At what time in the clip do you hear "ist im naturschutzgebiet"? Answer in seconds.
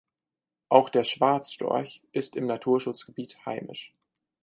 2.11-3.37